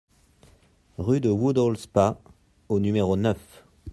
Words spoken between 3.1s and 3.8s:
neuf